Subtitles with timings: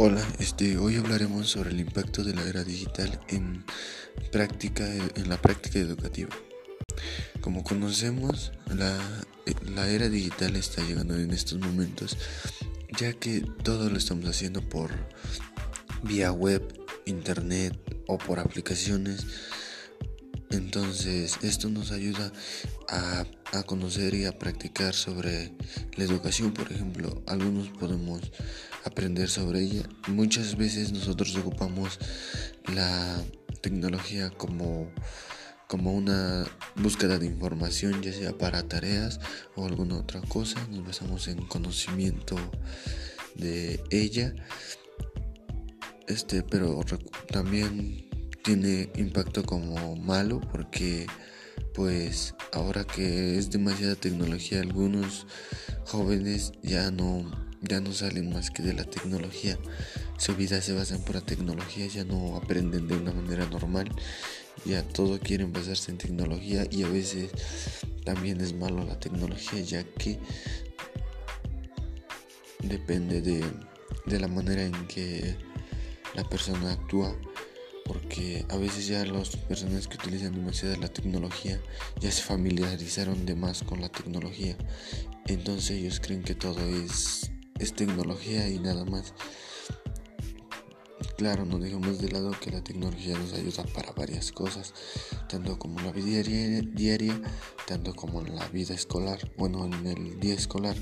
[0.00, 3.64] Hola, este, hoy hablaremos sobre el impacto de la era digital en,
[4.30, 6.30] práctica, en la práctica educativa.
[7.40, 8.96] Como conocemos, la,
[9.74, 12.16] la era digital está llegando en estos momentos,
[12.96, 14.92] ya que todo lo estamos haciendo por
[16.04, 16.62] vía web,
[17.04, 17.76] internet
[18.06, 19.26] o por aplicaciones.
[20.50, 22.32] Entonces, esto nos ayuda
[22.88, 25.52] a, a, conocer y a practicar sobre
[25.96, 27.22] la educación, por ejemplo.
[27.26, 28.22] Algunos podemos
[28.84, 29.82] aprender sobre ella.
[30.08, 31.98] Muchas veces nosotros ocupamos
[32.74, 33.22] la
[33.60, 34.90] tecnología como,
[35.66, 39.20] como una búsqueda de información, ya sea para tareas
[39.54, 40.66] o alguna otra cosa.
[40.70, 42.36] Nos basamos en conocimiento
[43.34, 44.34] de ella.
[46.06, 46.80] Este, pero
[47.30, 48.07] también
[48.42, 51.06] tiene impacto como malo porque
[51.74, 55.26] pues ahora que es demasiada tecnología algunos
[55.84, 57.30] jóvenes ya no
[57.60, 59.58] ya no salen más que de la tecnología.
[60.16, 63.90] Su vida se basa en pura tecnología, ya no aprenden de una manera normal.
[64.64, 67.30] Ya todo quieren basarse en tecnología y a veces
[68.04, 70.18] también es malo la tecnología ya que
[72.60, 73.44] depende de,
[74.06, 75.36] de la manera en que
[76.14, 77.16] la persona actúa
[77.88, 81.60] porque a veces ya las personas que utilizan demasiado la tecnología
[82.00, 84.56] ya se familiarizaron de más con la tecnología
[85.26, 89.12] entonces ellos creen que todo es es tecnología y nada más.
[91.16, 94.72] Claro, no dejemos de lado que la tecnología nos ayuda para varias cosas,
[95.28, 97.20] tanto como la vida diaria, diaria
[97.66, 100.76] tanto como en la vida escolar, bueno, en el día escolar.